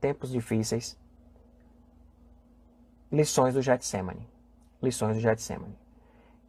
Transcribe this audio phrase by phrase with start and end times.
[0.00, 0.98] tempos difíceis,
[3.12, 4.28] lições do Getsemane.
[4.82, 5.76] Lições do Getsemane.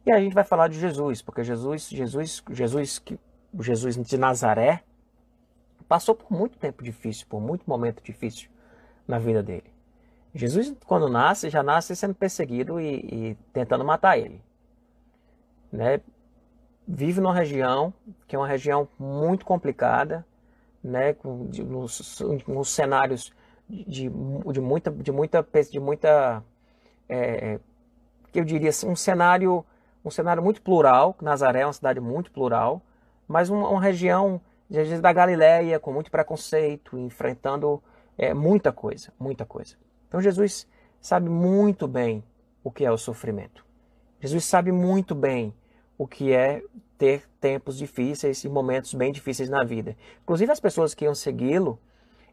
[0.06, 3.02] E aí a gente vai falar de Jesus, porque Jesus, Jesus, Jesus,
[3.60, 4.82] Jesus de Nazaré,
[5.86, 8.48] passou por muito tempo difícil, por muito momento difícil
[9.06, 9.70] na vida dele.
[10.34, 14.42] Jesus, quando nasce, já nasce sendo perseguido e, e tentando matar ele.
[15.70, 16.00] Né?
[16.88, 17.92] Vive numa região
[18.26, 20.26] que é uma região muito complicada,
[20.82, 21.12] né?
[21.12, 21.48] Com,
[22.48, 23.32] nos cenários
[23.72, 24.10] de,
[24.52, 26.44] de muita, de muita, de muita,
[27.08, 27.58] é,
[28.30, 29.64] que eu diria assim, um cenário,
[30.04, 31.16] um cenário muito plural.
[31.22, 32.82] Nazaré é uma cidade muito plural,
[33.26, 34.40] mas uma, uma região
[35.00, 37.82] da Galileia com muito preconceito, enfrentando
[38.18, 39.74] é, muita coisa, muita coisa.
[40.08, 40.66] Então Jesus
[41.00, 42.22] sabe muito bem
[42.62, 43.64] o que é o sofrimento.
[44.20, 45.54] Jesus sabe muito bem
[45.96, 46.62] o que é
[46.96, 49.96] ter tempos difíceis e momentos bem difíceis na vida.
[50.22, 51.78] Inclusive as pessoas que iam segui-lo,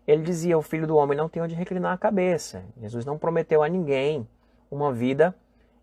[0.07, 2.63] ele dizia: "O filho do homem não tem onde reclinar a cabeça".
[2.77, 4.27] Jesus não prometeu a ninguém
[4.69, 5.35] uma vida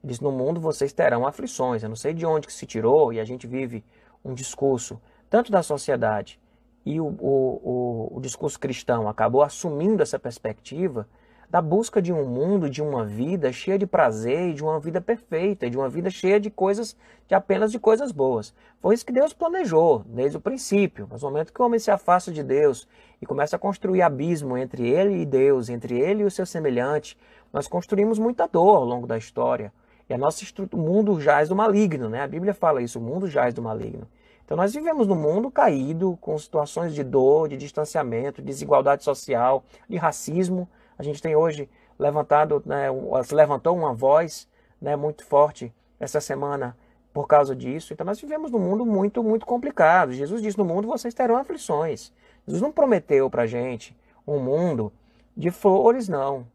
[0.02, 1.82] diz: "No mundo vocês terão aflições".
[1.82, 3.84] Eu não sei de onde que se tirou e a gente vive
[4.24, 6.40] um discurso tanto da sociedade
[6.84, 11.08] e o, o, o, o discurso cristão acabou assumindo essa perspectiva
[11.48, 15.70] da busca de um mundo, de uma vida cheia de prazer de uma vida perfeita,
[15.70, 18.54] de uma vida cheia de coisas, de apenas de coisas boas.
[18.80, 21.06] Foi isso que Deus planejou desde o princípio.
[21.10, 22.88] Mas no momento que o homem se afasta de Deus
[23.20, 27.16] e começa a construir abismo entre ele e Deus, entre ele e o seu semelhante,
[27.52, 29.72] nós construímos muita dor ao longo da história.
[30.08, 32.22] E a nossa o mundo jaz do maligno, né?
[32.22, 34.06] A Bíblia fala isso, o mundo jaz do maligno.
[34.44, 39.64] Então nós vivemos num mundo caído, com situações de dor, de distanciamento, de desigualdade social,
[39.88, 40.68] de racismo.
[40.98, 42.86] A gente tem hoje levantado, né,
[43.24, 44.48] se levantou uma voz
[44.80, 46.76] né, muito forte essa semana
[47.12, 47.92] por causa disso.
[47.92, 50.12] Então nós vivemos num mundo muito, muito complicado.
[50.12, 52.12] Jesus disse: No mundo vocês terão aflições.
[52.46, 54.92] Jesus não prometeu para gente um mundo
[55.36, 56.46] de flores, não.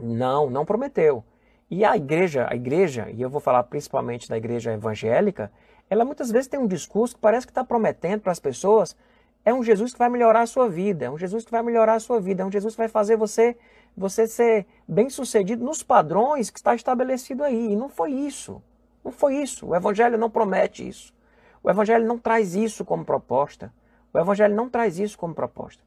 [0.00, 1.24] Não, não prometeu.
[1.70, 5.50] E a igreja, a igreja, e eu vou falar principalmente da igreja evangélica,
[5.88, 8.96] ela muitas vezes tem um discurso que parece que está prometendo para as pessoas
[9.44, 11.94] é um Jesus que vai melhorar a sua vida, é um Jesus que vai melhorar
[11.94, 13.56] a sua vida, é um Jesus que vai fazer você
[13.96, 17.72] você ser bem-sucedido nos padrões que está estabelecido aí.
[17.72, 18.60] E não foi isso.
[19.04, 19.68] Não foi isso.
[19.68, 21.14] O evangelho não promete isso.
[21.62, 23.72] O evangelho não traz isso como proposta.
[24.12, 25.82] O evangelho não traz isso como proposta.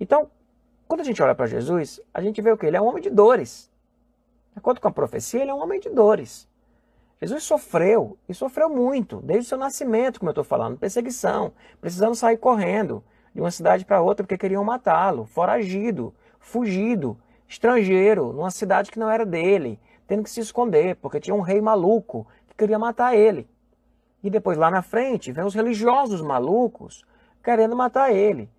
[0.00, 0.28] Então,
[0.88, 2.66] quando a gente olha para Jesus, a gente vê o que?
[2.66, 3.70] Ele é um homem de dores.
[4.52, 6.48] De acordo com a profecia, ele é um homem de dores.
[7.22, 12.16] Jesus sofreu, e sofreu muito, desde o seu nascimento, como eu estou falando, perseguição, precisando
[12.16, 13.00] sair correndo
[13.32, 17.16] de uma cidade para outra porque queriam matá-lo, foragido, fugido,
[17.46, 21.60] estrangeiro, numa cidade que não era dele, tendo que se esconder, porque tinha um rei
[21.60, 23.48] maluco que queria matar ele.
[24.20, 27.04] E depois lá na frente, vem os religiosos malucos
[27.40, 28.50] querendo matar ele.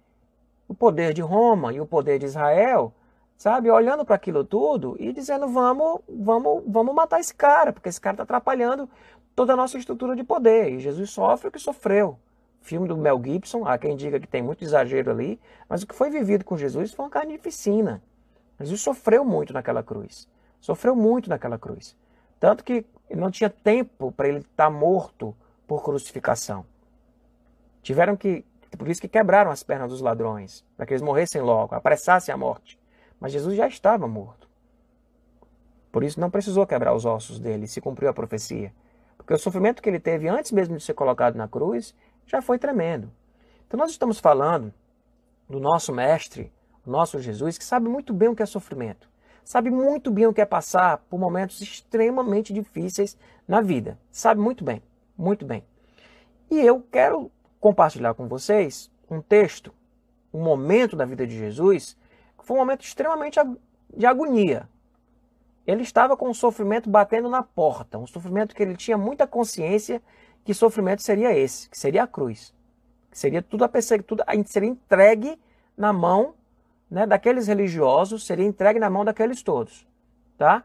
[0.69, 2.93] O poder de Roma e o poder de Israel
[3.37, 3.69] sabe?
[3.69, 8.15] Olhando para aquilo tudo e dizendo: vamos, vamos, vamos matar esse cara, porque esse cara
[8.15, 8.89] está atrapalhando
[9.35, 10.73] toda a nossa estrutura de poder.
[10.73, 12.17] E Jesus sofre o que sofreu.
[12.61, 15.93] Filme do Mel Gibson, há quem diga que tem muito exagero ali, mas o que
[15.93, 18.01] foi vivido com Jesus foi uma carnificina.
[18.59, 20.29] Jesus sofreu muito naquela cruz.
[20.61, 21.95] Sofreu muito naquela cruz.
[22.39, 25.35] Tanto que não tinha tempo para ele estar tá morto
[25.67, 26.65] por crucificação.
[27.81, 28.45] Tiveram que,
[28.77, 32.37] por isso que quebraram as pernas dos ladrões, para que eles morressem logo, apressassem a
[32.37, 32.79] morte.
[33.23, 34.49] Mas Jesus já estava morto.
[35.89, 38.73] Por isso não precisou quebrar os ossos dele, se cumpriu a profecia.
[39.15, 41.95] Porque o sofrimento que ele teve antes mesmo de ser colocado na cruz
[42.27, 43.09] já foi tremendo.
[43.65, 44.73] Então nós estamos falando
[45.47, 46.51] do nosso mestre,
[46.85, 49.09] o nosso Jesus, que sabe muito bem o que é sofrimento.
[49.45, 53.17] Sabe muito bem o que é passar por momentos extremamente difíceis
[53.47, 53.97] na vida.
[54.11, 54.83] Sabe muito bem,
[55.17, 55.63] muito bem.
[56.51, 59.73] E eu quero compartilhar com vocês um texto,
[60.33, 61.95] um momento da vida de Jesus
[62.43, 63.39] foi um momento extremamente
[63.95, 64.69] de agonia.
[65.65, 70.01] Ele estava com o sofrimento batendo na porta, um sofrimento que ele tinha muita consciência
[70.43, 72.53] que sofrimento seria esse, que seria a cruz.
[73.09, 75.39] Que seria tudo a perseguir, tudo a seria entregue
[75.77, 76.35] na mão
[76.89, 79.87] né, daqueles religiosos, seria entregue na mão daqueles todos,
[80.37, 80.63] tá?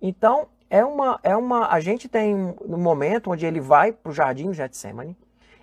[0.00, 4.12] Então, é uma, é uma, a gente tem um momento onde ele vai para o
[4.12, 5.16] jardim de Getsemane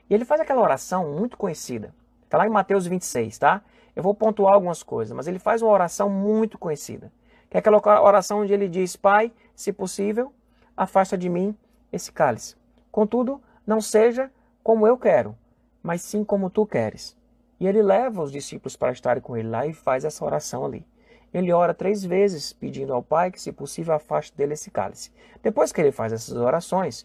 [0.09, 1.93] e ele faz aquela oração muito conhecida.
[2.23, 3.61] Está lá em Mateus 26, tá?
[3.97, 7.11] Eu vou pontuar algumas coisas, mas ele faz uma oração muito conhecida.
[7.49, 10.31] Que é aquela oração onde ele diz: Pai, se possível,
[10.77, 11.57] afasta de mim
[11.91, 12.55] esse cálice.
[12.91, 15.35] Contudo, não seja como eu quero,
[15.81, 17.17] mas sim como tu queres.
[17.59, 20.85] E ele leva os discípulos para estarem com ele lá e faz essa oração ali.
[21.33, 25.11] Ele ora três vezes, pedindo ao Pai que, se possível, afaste dele esse cálice.
[25.41, 27.03] Depois que ele faz essas orações,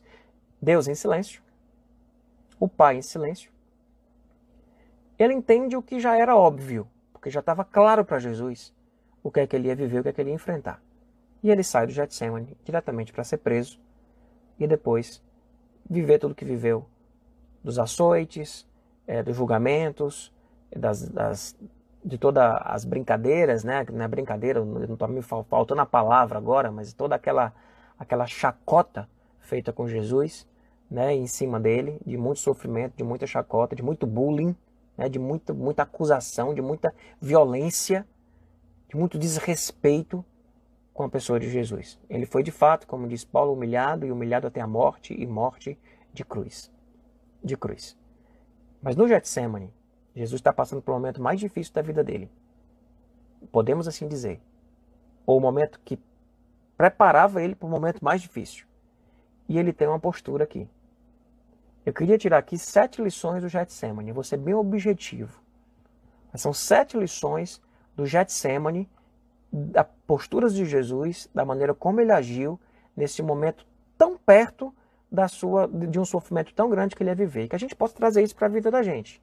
[0.61, 1.43] Deus em silêncio,
[2.61, 3.50] o Pai em silêncio,
[5.23, 8.75] ele entende o que já era óbvio, porque já estava claro para Jesus
[9.23, 10.83] o que é que ele ia viver, o que é que ele ia enfrentar.
[11.43, 13.79] E ele sai do Getsemane diretamente para ser preso
[14.59, 15.23] e depois
[15.89, 16.87] viver tudo que viveu
[17.63, 18.67] dos açoites,
[19.07, 20.33] é, dos julgamentos,
[20.75, 21.57] das, das,
[22.05, 23.85] de todas as brincadeiras, né?
[23.93, 27.53] Não é brincadeira, não está me faltando a palavra agora, mas toda aquela,
[27.99, 29.09] aquela chacota
[29.41, 30.47] feita com Jesus,
[30.91, 31.15] né?
[31.15, 34.57] Em cima dele, de muito sofrimento, de muita chacota, de muito bullying,
[35.03, 35.09] né?
[35.09, 38.07] De muita, muita acusação, de muita violência,
[38.89, 40.25] de muito desrespeito
[40.95, 41.99] com a pessoa de Jesus.
[42.09, 45.77] Ele foi de fato, como diz Paulo, humilhado e humilhado até a morte e morte
[46.13, 46.71] de cruz.
[47.43, 47.99] De cruz.
[48.81, 49.73] Mas no Getsemane,
[50.15, 52.31] Jesus está passando pelo momento mais difícil da vida dele.
[53.51, 54.41] Podemos assim dizer.
[55.27, 55.99] Ou o momento que
[56.77, 58.67] preparava ele para o momento mais difícil.
[59.49, 60.69] E ele tem uma postura aqui.
[61.84, 64.12] Eu queria tirar aqui sete lições do Getsemane.
[64.12, 65.40] Vou ser bem objetivo.
[66.32, 67.61] Mas são sete lições
[67.94, 68.88] do Getsemane,
[69.52, 72.58] da posturas de Jesus, da maneira como ele agiu
[72.96, 73.67] nesse momento
[73.99, 74.75] tão perto
[75.11, 77.49] da sua de um sofrimento tão grande que ele ia viver.
[77.49, 79.20] Que a gente possa trazer isso para a vida da gente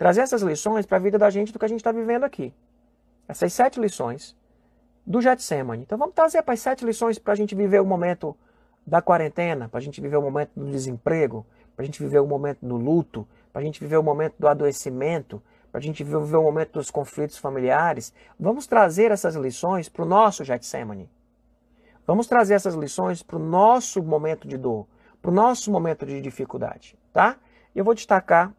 [0.00, 2.54] trazer essas lições para a vida da gente do que a gente está vivendo aqui.
[3.28, 4.34] Essas sete lições
[5.06, 5.82] do Getsemane.
[5.82, 8.34] Então vamos trazer para as sete lições para a gente viver o momento
[8.86, 11.44] da quarentena, para a gente viver o momento do desemprego,
[11.80, 14.46] para a gente viver o momento do luto, para a gente viver o momento do
[14.46, 15.42] adoecimento,
[15.72, 18.12] para a gente viver o momento dos conflitos familiares.
[18.38, 21.08] Vamos trazer essas lições para o nosso Getsemane.
[22.06, 24.86] Vamos trazer essas lições para o nosso momento de dor,
[25.22, 27.38] para o nosso momento de dificuldade, tá?
[27.74, 28.52] Eu vou destacar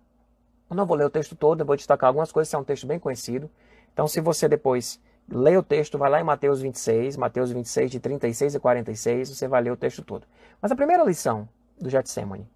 [0.68, 2.88] eu não vou ler o texto todo, eu vou destacar algumas coisas, é um texto
[2.88, 3.52] bem conhecido.
[3.94, 8.00] Então, se você depois lê o texto, vai lá em Mateus 26, Mateus 26, de
[8.00, 10.26] 36 e 46, você vai ler o texto todo.
[10.62, 11.48] Mas a primeira lição
[11.78, 12.48] do Getsemane,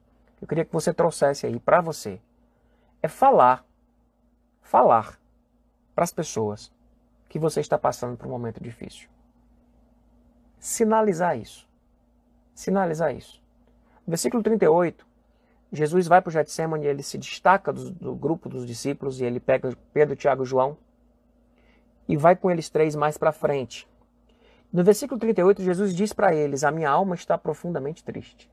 [0.42, 2.20] eu queria que você trouxesse aí para você,
[3.02, 3.66] é falar,
[4.62, 5.20] falar
[5.94, 6.72] para as pessoas
[7.30, 9.10] que você está passando por um momento difícil.
[10.60, 11.68] Sinalizar isso.
[12.54, 13.42] Sinalizar isso.
[14.08, 15.06] Versículo 38
[15.76, 19.40] Jesus vai para o Getsemane, ele se destaca do, do, grupo dos discípulos e ele
[19.40, 20.78] pega Pedro, Tiago e João
[22.08, 23.88] e vai com eles três mais para frente.
[24.72, 28.50] No versículo 38, Jesus diz para eles: A minha alma está profundamente triste.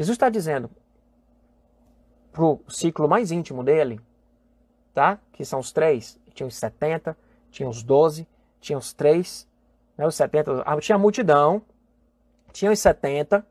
[0.00, 0.70] Jesus está dizendo
[2.32, 4.00] para o ciclo mais íntimo dele,
[4.94, 5.18] tá?
[5.30, 7.14] que são os três, tinha os 70,
[7.50, 8.26] tinha os 12,
[8.62, 9.46] tinha os três,
[9.98, 10.06] né?
[10.06, 11.60] os 70, ah, tinha a multidão,
[12.50, 13.46] tinha os 70,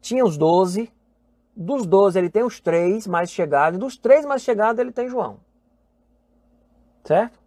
[0.00, 0.92] tinha os doze,
[1.54, 5.38] dos doze ele tem os três mais chegados, dos três mais chegados ele tem João.
[7.04, 7.38] Certo?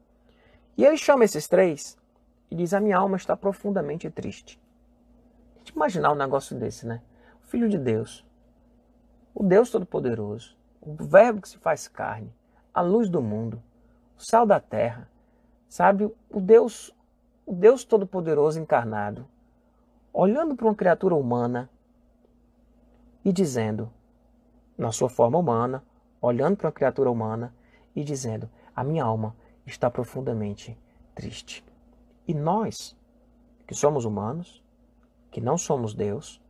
[0.77, 1.97] E ele chama esses três
[2.49, 4.57] e diz: A minha alma está profundamente triste.
[5.55, 7.01] A gente imaginar um negócio desse, né?
[7.51, 8.25] Filho de Deus,
[9.35, 12.33] o Deus Todo-Poderoso, o Verbo que se faz carne,
[12.73, 13.61] a luz do mundo,
[14.17, 15.09] o sal da terra,
[15.67, 16.09] sabe?
[16.29, 16.95] O Deus,
[17.45, 19.27] o Deus Todo-Poderoso encarnado,
[20.13, 21.69] olhando para uma criatura humana
[23.25, 23.91] e dizendo,
[24.77, 25.83] na sua forma humana,
[26.21, 27.53] olhando para a criatura humana
[27.93, 30.79] e dizendo: A minha alma está profundamente
[31.13, 31.65] triste.
[32.25, 32.95] E nós,
[33.67, 34.63] que somos humanos,
[35.29, 36.40] que não somos Deus,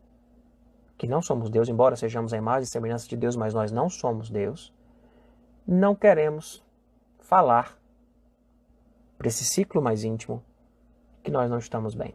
[1.02, 3.90] que não somos Deus, embora sejamos a imagem e semelhança de Deus, mas nós não
[3.90, 4.72] somos Deus,
[5.66, 6.64] não queremos
[7.18, 7.76] falar
[9.18, 10.44] para esse ciclo mais íntimo
[11.24, 12.14] que nós não estamos bem.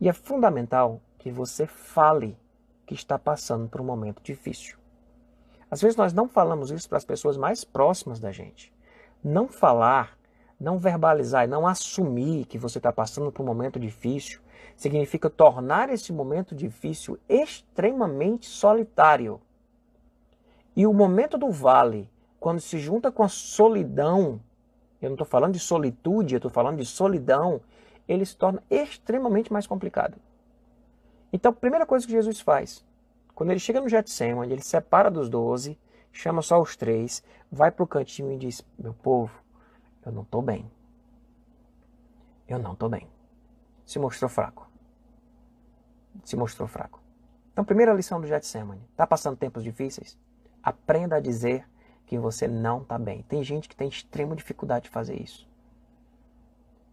[0.00, 2.38] E é fundamental que você fale
[2.86, 4.78] que está passando por um momento difícil.
[5.70, 8.72] Às vezes nós não falamos isso para as pessoas mais próximas da gente.
[9.22, 10.18] Não falar,
[10.58, 14.40] não verbalizar, não assumir que você está passando por um momento difícil
[14.76, 19.40] significa tornar esse momento difícil extremamente solitário.
[20.74, 24.40] E o momento do vale, quando se junta com a solidão,
[25.00, 27.60] eu não estou falando de solitude, eu estou falando de solidão,
[28.08, 30.16] ele se torna extremamente mais complicado.
[31.32, 32.84] Então, a primeira coisa que Jesus faz,
[33.34, 35.78] quando ele chega no Getsemane, ele separa dos doze,
[36.12, 39.32] chama só os três, vai para o cantinho e diz: Meu povo,
[40.04, 40.70] eu não estou bem.
[42.46, 43.08] Eu não estou bem.
[43.92, 44.66] Se mostrou fraco.
[46.24, 46.98] Se mostrou fraco.
[47.52, 50.18] Então, primeira lição do Getsemane: está passando tempos difíceis?
[50.62, 51.68] Aprenda a dizer
[52.06, 53.22] que você não está bem.
[53.24, 55.46] Tem gente que tem extrema dificuldade de fazer isso.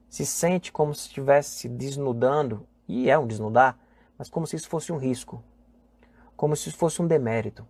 [0.09, 3.79] Se sente como se estivesse se desnudando, e é um desnudar,
[4.17, 5.41] mas como se isso fosse um risco,
[6.35, 7.65] como se isso fosse um demérito,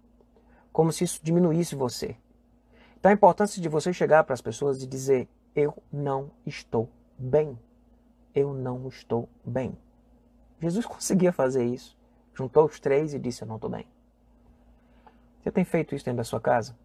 [0.73, 2.17] como se isso diminuísse você.
[2.99, 7.59] Então a importância de você chegar para as pessoas e dizer: Eu não estou bem.
[8.33, 9.77] Eu não estou bem.
[10.59, 11.97] Jesus conseguia fazer isso.
[12.33, 13.85] Juntou os três e disse: Eu não estou bem.
[15.41, 16.75] Você tem feito isso dentro da sua casa?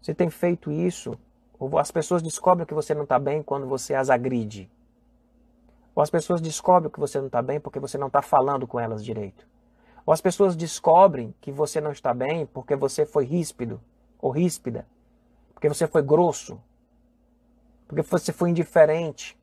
[0.00, 1.18] Você tem feito isso
[1.58, 4.70] Ou as pessoas descobrem que você não está bem quando você as agride.
[5.94, 8.78] Ou as pessoas descobrem que você não está bem porque você não está falando com
[8.78, 9.46] elas direito.
[10.04, 13.80] Ou as pessoas descobrem que você não está bem porque você foi ríspido
[14.18, 14.86] ou ríspida.
[15.54, 16.60] Porque você foi grosso.
[17.88, 19.36] Porque você foi indiferente.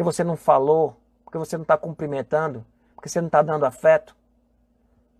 [0.00, 0.96] Porque você não falou.
[1.26, 2.64] Porque você não está cumprimentando.
[2.94, 4.16] Porque você não está dando afeto.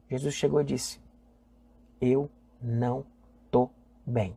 [0.08, 0.98] Jesus chegou e disse:
[2.00, 2.30] Eu
[2.62, 3.04] não
[3.44, 3.70] estou
[4.06, 4.34] bem.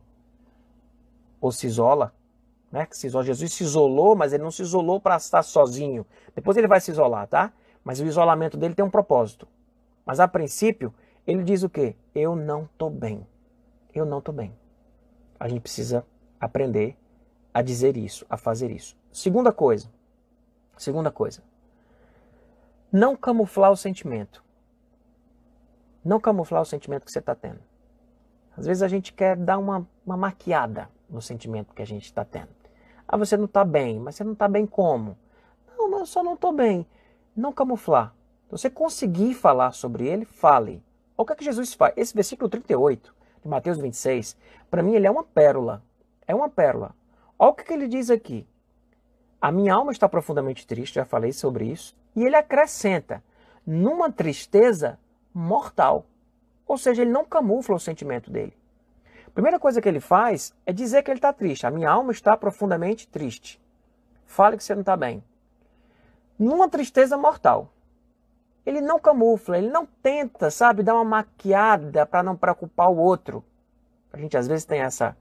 [1.40, 2.12] Ou se isola
[2.70, 2.84] né?
[2.84, 3.24] Que se isola.
[3.24, 6.04] Jesus se isolou, mas ele não se isolou para estar sozinho.
[6.34, 7.50] Depois ele vai se isolar, tá?
[7.82, 9.48] Mas o isolamento dele tem um propósito.
[10.04, 10.92] Mas a princípio,
[11.26, 11.96] ele diz o quê?
[12.14, 13.26] Eu não estou bem.
[13.94, 14.52] Eu não estou bem.
[15.40, 16.04] A gente precisa
[16.38, 16.98] aprender
[17.54, 18.94] a dizer isso, a fazer isso.
[19.10, 19.88] Segunda coisa.
[20.76, 21.42] Segunda coisa.
[22.90, 24.44] Não camuflar o sentimento.
[26.04, 27.60] Não camuflar o sentimento que você está tendo.
[28.56, 32.24] Às vezes a gente quer dar uma, uma maquiada no sentimento que a gente está
[32.24, 32.48] tendo.
[33.06, 35.16] Ah, você não está bem, mas você não está bem como?
[35.76, 36.86] Não, mas eu só não estou bem.
[37.34, 38.14] Não camuflar.
[38.44, 40.82] Se você conseguir falar sobre ele, fale.
[41.16, 41.94] Olha o que, é que Jesus faz.
[41.96, 44.36] Esse versículo 38 de Mateus 26,
[44.70, 45.82] para mim ele é uma pérola.
[46.26, 46.94] É uma pérola.
[47.38, 48.46] Olha o que, que ele diz aqui.
[49.44, 51.94] A minha alma está profundamente triste, já falei sobre isso.
[52.16, 53.22] E ele acrescenta,
[53.66, 54.98] numa tristeza
[55.34, 56.06] mortal.
[56.66, 58.56] Ou seja, ele não camufla o sentimento dele.
[59.34, 61.66] Primeira coisa que ele faz é dizer que ele está triste.
[61.66, 63.60] A minha alma está profundamente triste.
[64.24, 65.22] Fale que você não está bem.
[66.38, 67.68] Numa tristeza mortal.
[68.64, 73.44] Ele não camufla, ele não tenta, sabe, dar uma maquiada para não preocupar o outro.
[74.10, 75.14] A gente às vezes tem essa,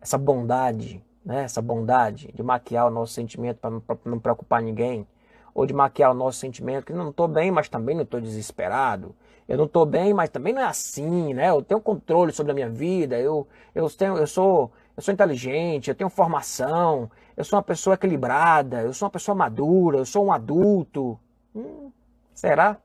[0.00, 1.44] essa bondade, né?
[1.44, 5.06] essa bondade de maquiar o nosso sentimento para não, preocupar ninguém.
[5.54, 9.14] Ou de maquiar o nosso sentimento que não estou bem, mas também não estou desesperado
[9.50, 11.50] eu não estou bem, mas também não é assim, né?
[11.50, 15.90] Eu tenho controle sobre a minha vida, eu, eu, tenho, eu, sou, eu sou inteligente,
[15.90, 20.24] eu tenho formação, eu sou uma pessoa equilibrada, eu sou uma pessoa madura, eu sou
[20.24, 21.18] um adulto.
[21.52, 21.90] Hum,
[22.32, 22.76] será?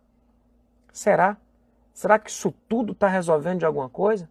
[0.91, 1.37] Será?
[1.93, 4.27] Será que isso tudo está resolvendo de alguma coisa?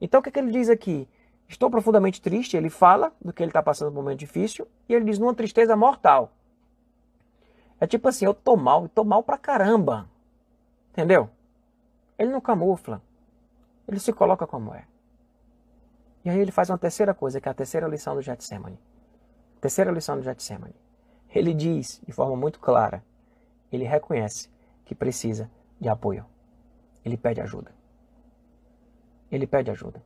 [0.00, 1.08] Então o que, é que ele diz aqui?
[1.52, 4.94] Estou profundamente triste, ele fala do que ele está passando por um momento difícil, e
[4.94, 6.32] ele diz numa tristeza mortal.
[7.78, 10.08] É tipo assim, eu tô mal, tô mal pra caramba.
[10.92, 11.28] Entendeu?
[12.18, 13.02] Ele não camufla.
[13.86, 14.86] Ele se coloca como é.
[16.24, 18.78] E aí ele faz uma terceira coisa, que é a terceira lição do Getsemane.
[19.60, 20.74] Terceira lição do Getsemane.
[21.28, 23.04] Ele diz de forma muito clara,
[23.70, 24.48] ele reconhece
[24.86, 26.24] que precisa de apoio.
[27.04, 27.72] Ele pede ajuda.
[29.30, 30.02] Ele pede ajuda.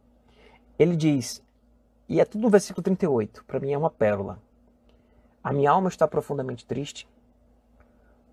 [0.79, 1.43] Ele diz,
[2.09, 4.41] e é tudo no versículo 38, para mim é uma pérola.
[5.43, 7.09] A minha alma está profundamente triste,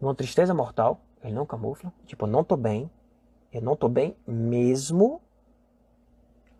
[0.01, 2.91] numa tristeza mortal, ele não camufla, tipo, eu não estou bem,
[3.51, 5.21] eu não estou bem mesmo,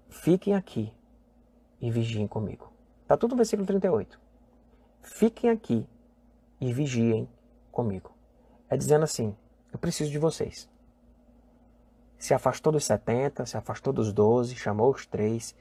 [0.10, 0.94] fiquem aqui
[1.82, 2.72] e vigiem comigo.
[3.02, 4.18] Está tudo no versículo 38.
[5.02, 5.86] Fiquem aqui
[6.62, 7.28] e vigiem
[7.72, 8.12] comigo.
[8.70, 9.36] É dizendo assim:
[9.72, 10.70] eu preciso de vocês.
[12.24, 15.54] Se afastou dos 70, se afastou dos 12, chamou os três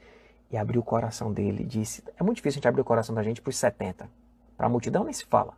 [0.49, 1.65] e abriu o coração dele.
[1.65, 4.09] Disse: é muito difícil a gente abrir o coração da gente para os 70.
[4.55, 5.57] Para a multidão nem se fala.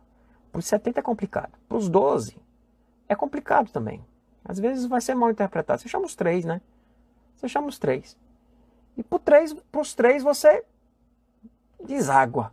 [0.50, 1.52] Para os 70 é complicado.
[1.68, 2.36] Para os 12
[3.08, 4.04] é complicado também.
[4.44, 5.80] Às vezes vai ser mal interpretado.
[5.80, 6.60] Você chama os três, né?
[7.36, 8.18] Você chama os três.
[8.96, 10.64] E para três, os três você
[11.84, 12.52] deságua.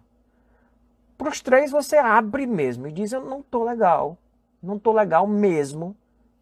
[1.17, 4.15] Para os três você abre mesmo e diz: Eu não estou legal.
[4.61, 5.97] Não estou legal mesmo.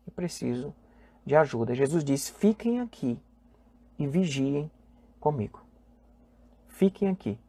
[0.05, 0.75] Eu preciso
[1.25, 1.75] de ajuda.
[1.75, 3.19] Jesus disse: Fiquem aqui
[3.97, 4.71] e vigiem
[5.19, 5.61] comigo.
[6.67, 7.39] Fiquem aqui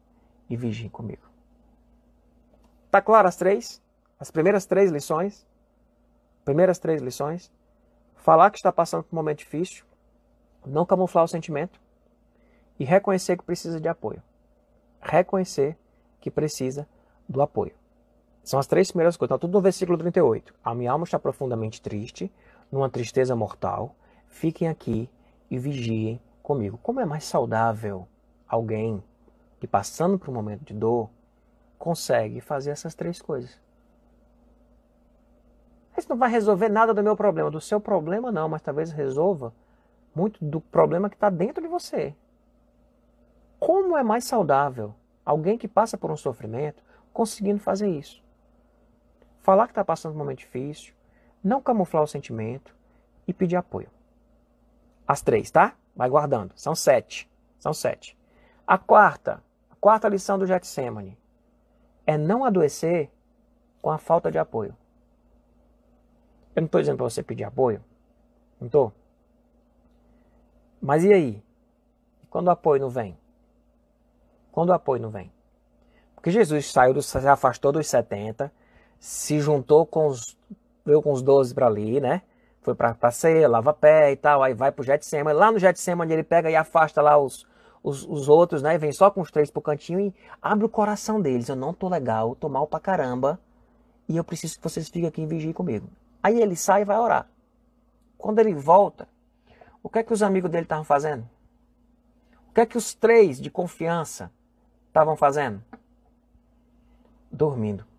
[0.49, 1.23] e vigiem comigo.
[2.91, 3.81] Tá claro as três?
[4.19, 5.47] As primeiras três lições?
[6.45, 7.51] Primeiras três lições?
[8.23, 9.83] falar que está passando por um momento difícil,
[10.65, 11.79] não camuflar o sentimento
[12.79, 14.23] e reconhecer que precisa de apoio.
[15.01, 15.77] Reconhecer
[16.21, 16.87] que precisa
[17.27, 17.73] do apoio.
[18.41, 19.35] São as três primeiras coisas.
[19.35, 20.55] Está tudo no versículo 38.
[20.63, 22.31] A minha alma está profundamente triste,
[22.73, 23.95] numa tristeza mortal.
[24.25, 25.07] Fiquem aqui
[25.49, 26.79] e vigiem comigo.
[26.81, 28.07] Como é mais saudável
[28.47, 29.01] alguém
[29.59, 31.07] que passando por um momento de dor
[31.77, 33.61] consegue fazer essas três coisas?
[35.95, 37.51] Isso não vai resolver nada do meu problema.
[37.51, 39.53] Do seu problema, não, mas talvez resolva
[40.15, 42.15] muito do problema que está dentro de você.
[43.59, 46.81] Como é mais saudável alguém que passa por um sofrimento
[47.13, 48.23] conseguindo fazer isso?
[49.41, 50.95] Falar que está passando por um momento difícil,
[51.43, 52.75] não camuflar o sentimento
[53.27, 53.89] e pedir apoio.
[55.07, 55.75] As três, tá?
[55.95, 56.53] Vai guardando.
[56.55, 57.29] São sete.
[57.59, 58.17] São sete.
[58.65, 61.17] A quarta, a quarta lição do Getsemane
[62.05, 63.11] é não adoecer
[63.81, 64.75] com a falta de apoio.
[66.55, 67.83] Eu não estou dizendo para você pedir apoio.
[68.59, 68.93] Não estou.
[70.81, 71.43] Mas e aí?
[72.29, 73.17] Quando o apoio não vem?
[74.53, 75.33] quando o apoio não vem.
[76.13, 78.53] Porque Jesus saiu, se afastou dos 70,
[78.99, 80.37] se juntou com os,
[80.85, 82.21] veio com os 12 para ali, né?
[82.61, 85.37] Foi para passeio, lava pé e tal, aí vai pro Getsemane.
[85.37, 87.45] Lá no Getsemane ele pega e afasta lá os,
[87.83, 88.77] os, os outros, né?
[88.77, 91.49] Vem só com os três pro cantinho e abre o coração deles.
[91.49, 93.39] Eu não tô legal, tô mal pra caramba
[94.07, 95.89] e eu preciso que vocês fiquem aqui e vigiem comigo.
[96.21, 97.27] Aí ele sai e vai orar.
[98.17, 99.09] Quando ele volta,
[99.81, 101.27] o que é que os amigos dele estavam fazendo?
[102.49, 104.31] O que é que os três de confiança
[104.87, 105.61] estavam fazendo?
[107.29, 107.92] Dormindo.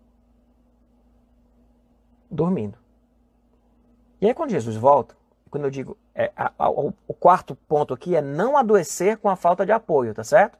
[2.35, 2.77] Dormindo.
[4.21, 5.15] E aí quando Jesus volta,
[5.49, 9.35] quando eu digo, é, a, a, o quarto ponto aqui é não adoecer com a
[9.35, 10.57] falta de apoio, tá certo?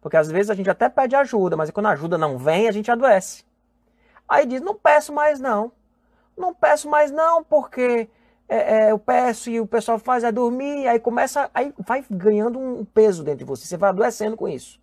[0.00, 2.72] Porque às vezes a gente até pede ajuda, mas quando a ajuda não vem, a
[2.72, 3.44] gente adoece.
[4.28, 5.72] Aí diz, não peço mais não.
[6.36, 8.08] Não peço mais não, porque
[8.48, 12.58] é, é, eu peço e o pessoal faz é dormir, aí começa, aí vai ganhando
[12.58, 14.78] um peso dentro de você, você vai adoecendo com isso.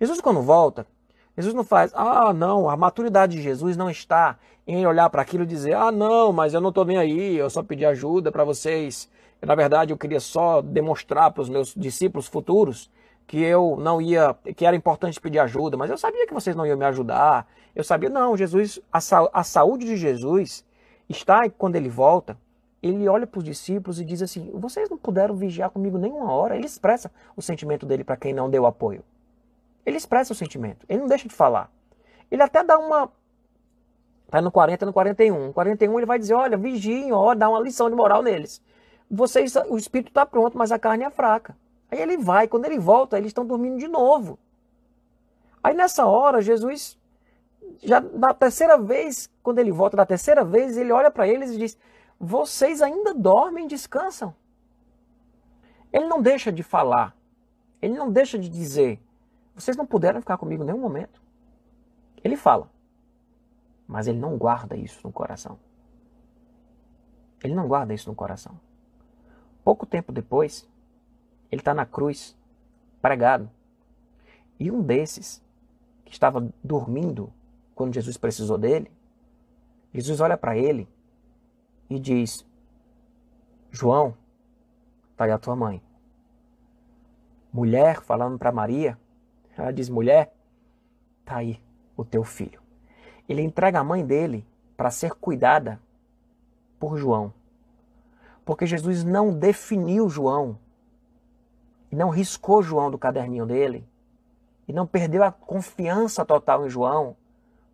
[0.00, 0.86] Jesus quando volta,
[1.36, 5.44] Jesus não faz, ah não, a maturidade de Jesus não está em olhar para aquilo
[5.44, 8.44] e dizer, ah não, mas eu não estou nem aí, eu só pedi ajuda para
[8.44, 9.08] vocês.
[9.40, 12.90] Na verdade, eu queria só demonstrar para os meus discípulos futuros
[13.26, 16.66] que eu não ia, que era importante pedir ajuda, mas eu sabia que vocês não
[16.66, 17.48] iam me ajudar.
[17.74, 18.98] Eu sabia, não, Jesus, a,
[19.32, 20.64] a saúde de Jesus
[21.08, 22.36] está quando ele volta,
[22.82, 26.56] ele olha para os discípulos e diz assim: Vocês não puderam vigiar comigo nenhuma hora.
[26.56, 29.04] Ele expressa o sentimento dele para quem não deu apoio.
[29.84, 30.86] Ele expressa o sentimento.
[30.88, 31.70] Ele não deixa de falar.
[32.30, 33.10] Ele até dá uma.
[34.26, 35.46] Está no 40 no 41.
[35.48, 38.62] No 41 ele vai dizer: Olha, vigiem, ó, dá uma lição de moral neles.
[39.10, 41.56] Vocês, o espírito está pronto, mas a carne é fraca.
[41.90, 44.38] Aí ele vai, quando ele volta, eles estão dormindo de novo.
[45.62, 46.98] Aí nessa hora, Jesus,
[47.82, 51.58] já na terceira vez, quando ele volta da terceira vez, ele olha para eles e
[51.58, 51.76] diz:
[52.18, 54.32] vocês ainda dormem descansam.
[55.92, 57.16] Ele não deixa de falar.
[57.82, 59.00] Ele não deixa de dizer.
[59.54, 61.20] Vocês não puderam ficar comigo em nenhum momento.
[62.22, 62.70] Ele fala.
[63.86, 65.58] Mas ele não guarda isso no coração.
[67.42, 68.58] Ele não guarda isso no coração.
[69.64, 70.68] Pouco tempo depois,
[71.50, 72.36] ele está na cruz,
[73.00, 73.50] pregado.
[74.58, 75.42] E um desses,
[76.04, 77.32] que estava dormindo
[77.74, 78.90] quando Jesus precisou dele,
[79.92, 80.88] Jesus olha para ele
[81.88, 82.46] e diz:
[83.70, 84.16] João,
[85.10, 85.82] está aí a tua mãe.
[87.52, 88.98] Mulher, falando para Maria,
[89.56, 90.34] ela diz: Mulher,
[91.20, 91.60] está aí
[91.96, 92.60] o teu filho.
[93.28, 95.80] Ele entrega a mãe dele para ser cuidada
[96.78, 97.32] por João.
[98.44, 100.58] Porque Jesus não definiu João,
[101.90, 103.86] não riscou João do caderninho dele,
[104.66, 107.16] e não perdeu a confiança total em João,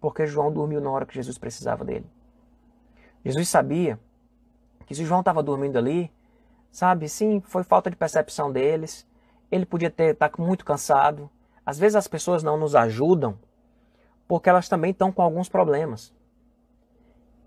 [0.01, 2.07] porque João dormiu na hora que Jesus precisava dele.
[3.25, 3.99] Jesus sabia
[4.87, 6.11] que se João estava dormindo ali,
[6.71, 9.07] sabe, sim, foi falta de percepção deles.
[9.51, 11.31] Ele podia ter estar tá muito cansado.
[11.69, 13.39] Às vezes as pessoas não nos ajudam
[14.27, 16.15] porque elas também estão com alguns problemas.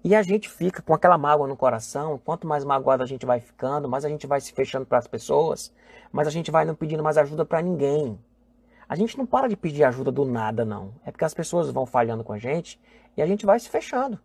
[0.04, 2.22] E a gente fica com aquela mágoa no coração.
[2.24, 5.08] Quanto mais magoado a gente vai ficando, mais a gente vai se fechando para as
[5.08, 5.74] pessoas,
[6.12, 8.16] mas a gente vai não pedindo mais ajuda para ninguém.
[8.88, 10.94] A gente não para de pedir ajuda do nada, não.
[11.04, 12.80] É porque as pessoas vão falhando com a gente
[13.18, 14.20] e a gente vai se fechando.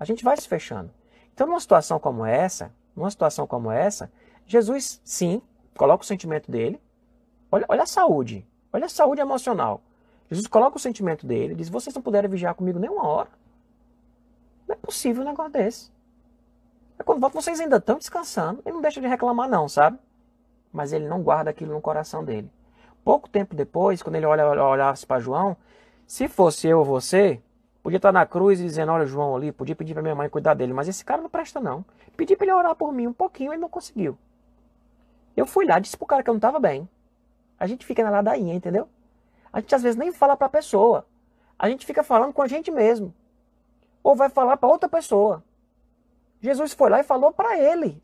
[0.00, 0.90] A gente vai se fechando.
[1.34, 4.10] Então, numa situação como essa, numa situação como essa,
[4.46, 5.42] Jesus, sim,
[5.76, 6.80] coloca o sentimento dele.
[7.52, 9.80] Olha, olha a saúde, olha a saúde emocional.
[10.30, 13.28] Jesus coloca o sentimento dele, diz: Vocês não puderam vigiar comigo nem uma hora.
[14.66, 15.90] Não é possível um negócio desse.
[16.98, 19.98] É quando vocês ainda estão descansando, ele não deixa de reclamar, não, sabe?
[20.72, 22.50] Mas ele não guarda aquilo no coração dele.
[23.04, 25.56] Pouco tempo depois, quando ele olha, olhasse para João,
[26.06, 27.40] se fosse eu ou você,
[27.88, 30.52] Podia estar na cruz e dizendo, olha João ali, podia pedir para minha mãe cuidar
[30.52, 31.82] dele, mas esse cara não presta não.
[32.18, 34.18] Pedi para ele orar por mim um pouquinho, ele não conseguiu.
[35.34, 36.86] Eu fui lá, disse pro cara que eu não estava bem.
[37.58, 38.88] A gente fica na ladainha, entendeu?
[39.52, 41.06] A gente às vezes nem fala para a pessoa.
[41.58, 43.14] A gente fica falando com a gente mesmo.
[44.02, 45.42] Ou vai falar para outra pessoa.
[46.40, 48.00] Jesus foi lá e falou para ele.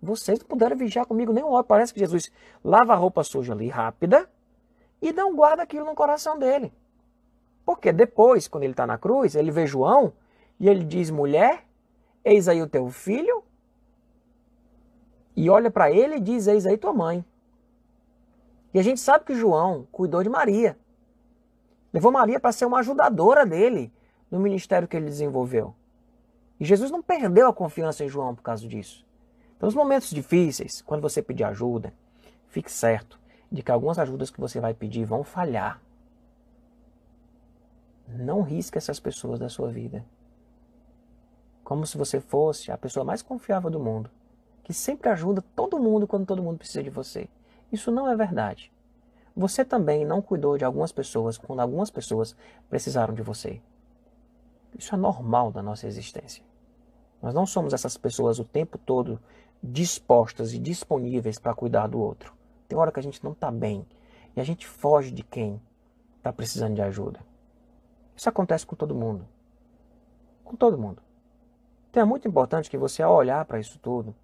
[0.00, 1.64] Vocês não puderam vigiar comigo nem uma hora.
[1.64, 2.30] Parece que Jesus
[2.62, 4.28] lava a roupa suja ali rápida
[5.00, 6.72] e não guarda aquilo no coração dele.
[7.64, 10.12] Porque depois, quando ele está na cruz, ele vê João
[10.58, 11.64] e ele diz: mulher,
[12.24, 13.42] eis aí o teu filho.
[15.34, 17.24] E olha para ele e diz: eis aí tua mãe.
[18.72, 20.78] E a gente sabe que João cuidou de Maria.
[21.92, 23.92] Levou Maria para ser uma ajudadora dele
[24.30, 25.74] no ministério que ele desenvolveu.
[26.58, 29.04] E Jesus não perdeu a confiança em João por causa disso.
[29.56, 31.92] Então, nos momentos difíceis, quando você pedir ajuda,
[32.48, 35.80] fique certo de que algumas ajudas que você vai pedir vão falhar.
[38.08, 40.04] Não risque essas pessoas da sua vida.
[41.62, 44.10] Como se você fosse a pessoa mais confiável do mundo,
[44.64, 47.28] que sempre ajuda todo mundo quando todo mundo precisa de você.
[47.72, 48.70] Isso não é verdade.
[49.34, 52.36] Você também não cuidou de algumas pessoas quando algumas pessoas
[52.68, 53.62] precisaram de você.
[54.78, 56.44] Isso é normal da nossa existência.
[57.22, 59.18] Nós não somos essas pessoas o tempo todo
[59.62, 62.34] dispostas e disponíveis para cuidar do outro.
[62.68, 63.86] Tem hora que a gente não está bem
[64.36, 65.60] e a gente foge de quem
[66.18, 67.20] está precisando de ajuda.
[68.14, 69.26] Isso acontece com todo mundo.
[70.44, 71.00] Com todo mundo.
[71.90, 74.14] Então é muito importante que você, ao olhar para isso tudo,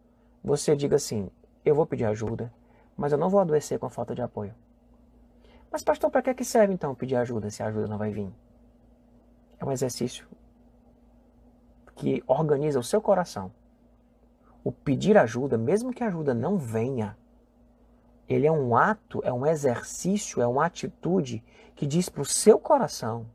[0.42, 1.30] você diga assim:
[1.64, 2.52] eu vou pedir ajuda,
[2.98, 4.52] mas eu não vou adoecer com a falta de apoio.
[5.70, 8.28] Mas, pastor, para que serve então pedir ajuda se a ajuda não vai vir?
[9.60, 10.26] É um exercício
[11.94, 13.52] que organiza o seu coração.
[14.64, 17.16] O pedir ajuda, mesmo que a ajuda não venha,
[18.28, 21.42] ele é um ato, é um exercício, é uma atitude
[21.76, 23.26] que diz para o seu coração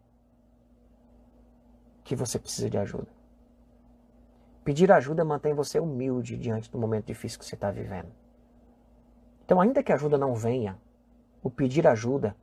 [2.03, 3.07] que você precisa de ajuda.
[4.65, 8.11] Pedir ajuda mantém você humilde diante do momento difícil que você está vivendo.
[9.45, 10.77] Então, ainda que a ajuda não venha,
[11.43, 12.35] o pedir ajuda,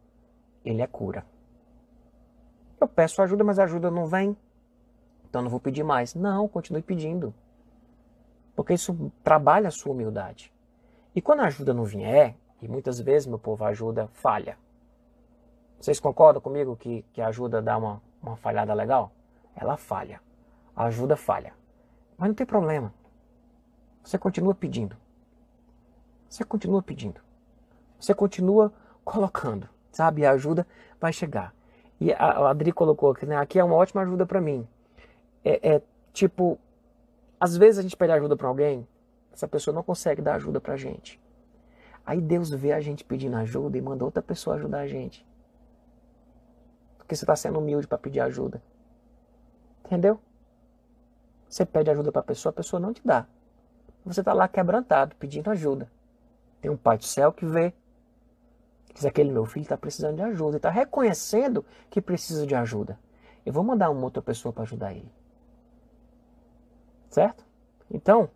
[0.65, 1.25] ele é cura.
[2.81, 4.37] Eu peço ajuda, mas a ajuda não vem.
[5.29, 6.15] Então não vou pedir mais.
[6.15, 7.33] Não, continue pedindo.
[8.57, 10.53] Porque isso trabalha a sua humildade.
[11.15, 14.59] E quando a ajuda não vier, e muitas vezes, meu povo, a ajuda falha.
[15.81, 19.13] Vocês concordam comigo que, que a ajuda dá uma, uma falhada legal?
[19.55, 20.21] Ela falha.
[20.75, 21.55] A ajuda falha.
[22.19, 22.93] Mas não tem problema.
[24.03, 24.97] Você continua pedindo.
[26.31, 27.21] Você continua pedindo.
[27.99, 28.73] Você continua
[29.05, 30.25] colocando, sabe?
[30.25, 30.65] A ajuda
[31.01, 31.53] vai chegar.
[32.01, 33.37] E a Adri colocou aqui, né?
[33.37, 34.67] Aqui é uma ótima ajuda para mim.
[35.45, 36.57] É, é, tipo,
[37.39, 38.87] às vezes a gente pede ajuda para alguém,
[39.33, 41.21] essa pessoa não consegue dar ajuda pra gente.
[42.07, 45.27] Aí Deus vê a gente pedindo ajuda e manda outra pessoa ajudar a gente.
[46.97, 48.63] Porque você está sendo humilde para pedir ajuda.
[49.85, 50.21] Entendeu?
[51.49, 53.27] Você pede ajuda para a pessoa, a pessoa não te dá.
[54.05, 55.91] Você está lá quebrantado, pedindo ajuda.
[56.61, 57.73] Tem um pai do céu que vê.
[58.95, 60.57] Diz aquele meu filho está precisando de ajuda.
[60.57, 62.99] e está reconhecendo que precisa de ajuda.
[63.45, 65.11] Eu vou mandar uma outra pessoa para ajudar ele.
[67.09, 67.45] Certo?
[67.91, 68.29] Então,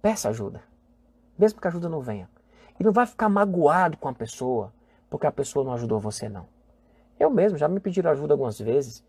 [0.00, 0.62] peça ajuda.
[1.38, 2.30] Mesmo que a ajuda não venha.
[2.78, 4.72] E não vai ficar magoado com a pessoa
[5.10, 6.46] porque a pessoa não ajudou você, não.
[7.18, 9.04] Eu mesmo já me pediram ajuda algumas vezes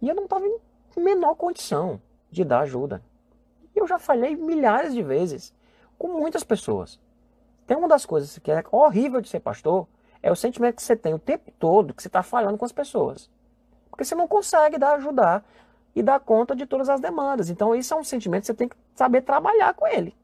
[0.00, 0.58] e eu não estava em
[0.96, 3.02] menor condição de dar ajuda.
[3.74, 5.54] Eu já falhei milhares de vezes
[5.98, 6.98] com muitas pessoas.
[7.70, 9.86] Tem uma das coisas que é horrível de ser pastor
[10.20, 12.72] é o sentimento que você tem o tempo todo que você está falhando com as
[12.72, 13.30] pessoas.
[13.88, 15.46] Porque você não consegue dar ajudar
[15.94, 17.48] e dar conta de todas as demandas.
[17.48, 20.16] Então, isso é um sentimento que você tem que saber trabalhar com ele.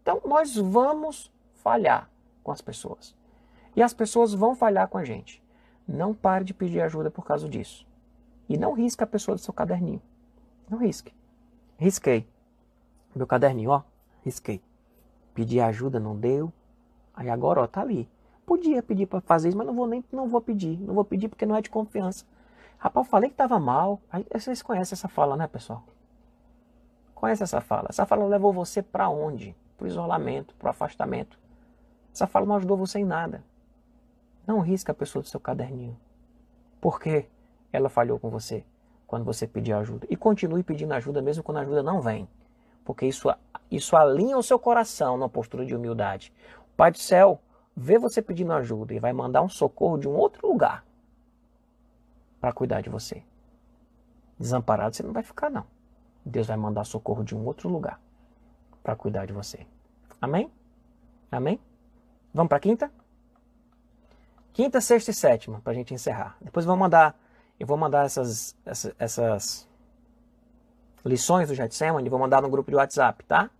[0.00, 2.08] Então, nós vamos falhar
[2.42, 3.14] com as pessoas.
[3.76, 5.44] E as pessoas vão falhar com a gente.
[5.86, 7.86] Não pare de pedir ajuda por causa disso.
[8.48, 10.00] E não risque a pessoa do seu caderninho.
[10.70, 11.12] Não risque.
[11.76, 12.26] Risquei.
[13.14, 13.82] Meu caderninho, ó.
[14.24, 14.62] Risquei.
[15.36, 16.50] Pedi ajuda, não deu.
[17.14, 18.08] Aí agora, ó, tá ali.
[18.46, 20.80] Podia pedir para fazer isso, mas não vou nem não vou pedir.
[20.80, 22.24] Não vou pedir porque não é de confiança.
[22.78, 24.00] Rapaz, falei que tava mal.
[24.10, 25.84] Aí vocês conhecem essa fala, né, pessoal?
[27.14, 27.88] Conhece essa fala?
[27.90, 29.54] Essa fala levou você para onde?
[29.76, 31.38] Para o isolamento, para o afastamento.
[32.14, 33.44] Essa fala não ajudou você em nada.
[34.46, 35.98] Não risca a pessoa do seu caderninho.
[36.80, 37.26] Por quê?
[37.70, 38.64] Ela falhou com você
[39.06, 40.06] quando você pediu ajuda.
[40.08, 42.26] E continue pedindo ajuda mesmo quando a ajuda não vem.
[42.86, 43.28] Porque isso,
[43.68, 46.32] isso alinha o seu coração numa postura de humildade.
[46.72, 47.42] O Pai do céu
[47.76, 50.84] vê você pedindo ajuda e vai mandar um socorro de um outro lugar
[52.40, 53.24] para cuidar de você.
[54.38, 55.66] Desamparado você não vai ficar, não.
[56.24, 58.00] Deus vai mandar socorro de um outro lugar
[58.84, 59.66] para cuidar de você.
[60.20, 60.50] Amém?
[61.30, 61.60] Amém?
[62.32, 62.90] Vamos para quinta?
[64.52, 66.36] Quinta, sexta e sétima, para a gente encerrar.
[66.40, 67.18] Depois eu vou mandar,
[67.58, 69.65] eu vou mandar essas, essas, essas
[71.06, 73.50] lições do Getsemane, vou mandar no grupo de WhatsApp, tá?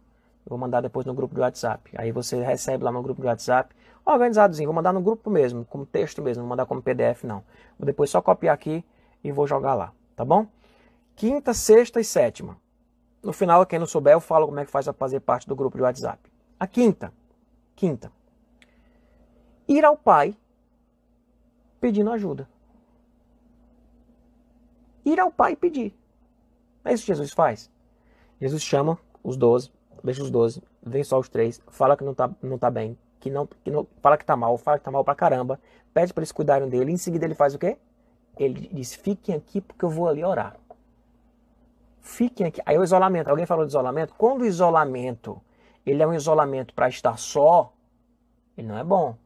[0.45, 1.93] Vou mandar depois no grupo do WhatsApp.
[1.97, 4.69] Aí você recebe lá no grupo do WhatsApp, organizadozinho.
[4.69, 7.43] Vou mandar no grupo mesmo, como texto mesmo, não vou mandar como PDF não.
[7.79, 8.85] Vou depois só copiar aqui
[9.25, 10.47] e vou jogar lá, tá bom?
[11.17, 12.57] Quinta, sexta e sétima.
[13.23, 15.57] No final, quem não souber, eu falo como é que faz para fazer parte do
[15.57, 16.31] grupo de WhatsApp.
[16.61, 17.13] A quinta,
[17.75, 18.13] quinta,
[19.67, 20.37] ir ao Pai
[21.81, 22.49] pedindo ajuda.
[25.05, 25.93] Ir ao Pai pedir.
[26.87, 27.69] É isso que Jesus faz.
[28.41, 29.71] Jesus chama os doze,
[30.05, 33.29] deixa os doze, vem só os três, fala que não tá, não tá bem, que
[33.29, 35.59] não, que não fala que tá mal, fala que tá mal pra caramba,
[35.93, 37.77] pede para eles cuidarem dele, em seguida ele faz o quê?
[38.39, 40.57] Ele diz: fiquem aqui porque eu vou ali orar.
[42.01, 42.63] Fiquem aqui.
[42.65, 44.15] Aí o isolamento, alguém falou de isolamento?
[44.17, 45.43] Quando o isolamento
[45.85, 47.73] ele é um isolamento para estar só,
[48.57, 49.17] ele não é bom.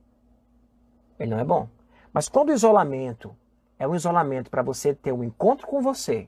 [1.18, 1.68] Ele não é bom.
[2.11, 3.37] Mas quando o isolamento
[3.79, 6.27] é um isolamento para você ter um encontro com você,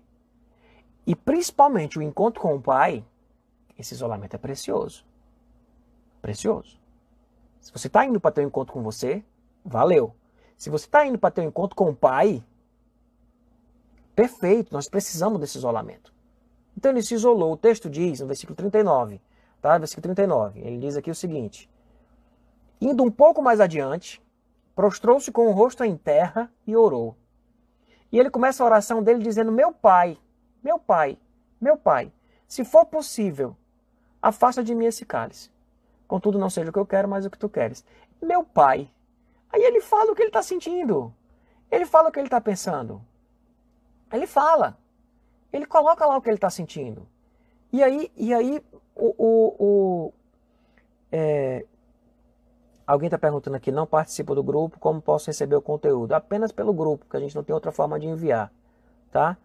[1.07, 3.05] e principalmente o encontro com o Pai,
[3.79, 5.05] esse isolamento é precioso.
[6.21, 6.79] Precioso.
[7.61, 9.25] Se você está indo para ter um encontro com você,
[9.65, 10.15] valeu.
[10.57, 12.45] Se você está indo para ter um encontro com o Pai,
[14.15, 16.13] perfeito, nós precisamos desse isolamento.
[16.77, 17.53] Então ele se isolou.
[17.53, 19.21] O texto diz, no versículo 39,
[19.61, 19.77] tá?
[19.79, 21.69] Versículo 39, ele diz aqui o seguinte:
[22.81, 24.23] Indo um pouco mais adiante,
[24.75, 27.17] prostrou-se com o rosto em terra e orou.
[28.11, 30.19] E ele começa a oração dele dizendo: Meu pai,
[30.63, 31.19] meu pai,
[31.61, 32.13] meu pai,
[32.47, 33.57] se for possível,
[34.21, 35.51] afasta de mim esse cálice.
[36.07, 37.85] Contudo, não seja o que eu quero, mas o que tu queres.
[38.21, 38.89] Meu pai.
[39.51, 41.13] Aí ele fala o que ele está sentindo.
[41.71, 43.03] Ele fala o que ele está pensando.
[44.13, 44.77] Ele fala.
[45.53, 47.07] Ele coloca lá o que ele está sentindo.
[47.73, 48.63] E aí, e aí
[48.95, 50.13] o, o, o
[51.11, 51.65] é,
[52.87, 56.13] alguém está perguntando aqui, não participo do grupo, como posso receber o conteúdo?
[56.13, 58.53] Apenas pelo grupo, porque a gente não tem outra forma de enviar,
[59.11, 59.37] tá?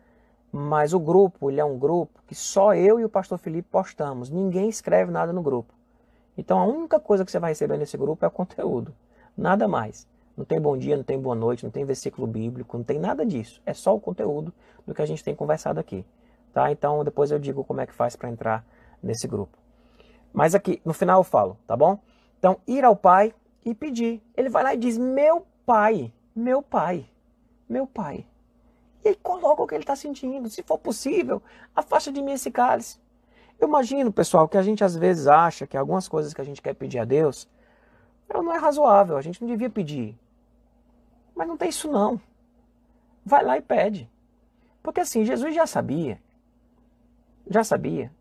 [0.51, 4.29] Mas o grupo, ele é um grupo que só eu e o pastor Felipe postamos.
[4.29, 5.73] Ninguém escreve nada no grupo.
[6.37, 8.93] Então a única coisa que você vai receber nesse grupo é o conteúdo.
[9.35, 10.07] Nada mais.
[10.35, 13.25] Não tem bom dia, não tem boa noite, não tem versículo bíblico, não tem nada
[13.25, 13.61] disso.
[13.65, 14.53] É só o conteúdo
[14.85, 16.05] do que a gente tem conversado aqui.
[16.53, 16.71] Tá?
[16.71, 18.63] Então depois eu digo como é que faz para entrar
[19.01, 19.57] nesse grupo.
[20.31, 21.99] Mas aqui, no final eu falo, tá bom?
[22.37, 23.33] Então, ir ao pai
[23.65, 24.21] e pedir.
[24.35, 27.05] Ele vai lá e diz: Meu pai, meu pai,
[27.67, 28.25] meu pai.
[29.07, 30.49] E coloca o que ele está sentindo.
[30.49, 31.41] Se for possível,
[31.73, 32.99] afasta de mim esse cálice.
[33.57, 36.61] Eu imagino, pessoal, que a gente às vezes acha que algumas coisas que a gente
[36.61, 37.47] quer pedir a Deus
[38.29, 40.19] não é razoável, a gente não devia pedir.
[41.33, 42.19] Mas não tem isso não.
[43.25, 44.11] Vai lá e pede.
[44.83, 46.21] Porque assim, Jesus já sabia,
[47.49, 48.11] já sabia,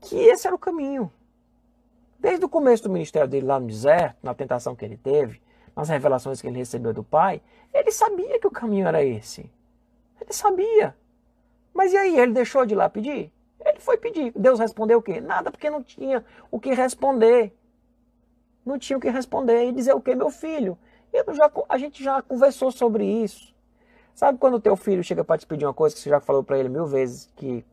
[0.00, 1.12] que esse era o caminho.
[2.16, 5.42] Desde o começo do ministério dele lá no deserto, na tentação que ele teve,
[5.78, 7.40] nas revelações que ele recebeu do Pai,
[7.72, 9.48] ele sabia que o caminho era esse.
[10.20, 10.96] Ele sabia.
[11.72, 13.32] Mas e aí, ele deixou de ir lá pedir?
[13.64, 14.32] Ele foi pedir.
[14.34, 15.20] Deus respondeu o quê?
[15.20, 17.56] Nada, porque não tinha o que responder.
[18.66, 19.68] Não tinha o que responder.
[19.68, 20.76] E dizer o quê, meu filho?
[21.14, 23.54] Já, a gente já conversou sobre isso.
[24.16, 26.42] Sabe quando o teu filho chega para te pedir uma coisa que você já falou
[26.42, 27.64] para ele mil vezes que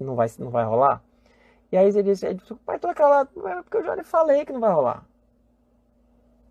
[0.00, 1.02] não vai, não vai rolar?
[1.70, 2.26] E aí ele disse,
[2.64, 5.04] pai, aquela, é porque eu já lhe falei que não vai rolar.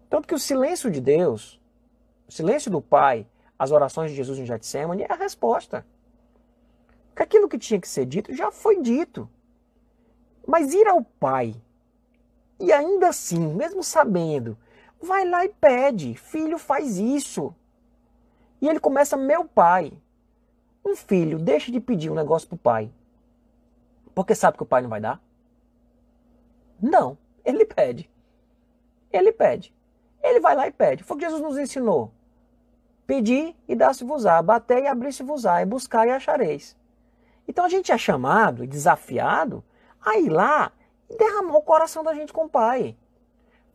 [0.10, 1.62] Tanto que o silêncio de Deus,
[2.28, 5.86] o silêncio do Pai, as orações de Jesus no Getsemane é a resposta.
[7.10, 9.30] Porque aquilo que tinha que ser dito já foi dito.
[10.48, 11.56] Mas ir ao Pai,
[12.60, 14.58] e ainda assim, mesmo sabendo
[15.02, 16.16] Vai lá e pede.
[16.16, 17.56] Filho, faz isso.
[18.62, 19.94] E ele começa, meu pai.
[20.86, 22.92] Um filho deixa de pedir um negócio pro pai.
[24.14, 25.22] Porque sabe que o pai não vai dar?
[26.82, 27.18] Não.
[27.46, 28.10] Ele pede.
[29.12, 29.74] Ele pede.
[30.22, 31.04] Ele vai lá e pede.
[31.04, 32.12] Foi o que Jesus nos ensinou.
[33.08, 34.42] Pedir e dar-se-vos-á.
[34.42, 35.62] Bater e abrir-se-vos-á.
[35.62, 36.76] E buscar e achareis.
[37.48, 39.64] Então a gente é chamado e desafiado
[40.00, 40.72] a ir lá
[41.10, 42.96] e derramar o coração da gente com o pai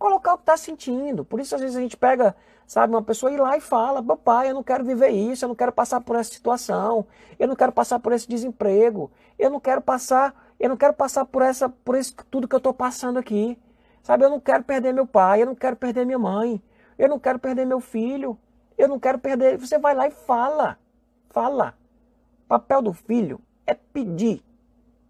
[0.05, 1.25] colocar o que está sentindo.
[1.25, 4.51] Por isso, às vezes, a gente pega, sabe, uma pessoa ir lá e fala: Papai,
[4.51, 7.07] eu não quero viver isso, eu não quero passar por essa situação,
[7.39, 11.25] eu não quero passar por esse desemprego, eu não quero passar, eu não quero passar
[11.25, 13.59] por essa, por isso tudo que eu estou passando aqui.
[14.05, 16.63] Sabe, eu não quero perder meu pai, eu não quero perder minha mãe,
[16.99, 18.39] eu não quero perder meu filho,
[18.77, 19.57] eu não quero perder.
[19.57, 20.79] Você vai lá e fala.
[21.31, 21.75] Fala.
[22.45, 24.45] O papel do filho é pedir.